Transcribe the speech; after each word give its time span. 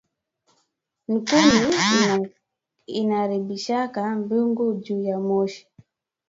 Nkuni 1.13 1.57
inaaribishaka 3.01 3.99
byungu 4.27 4.65
juya 4.83 5.17
moshi 5.27 5.63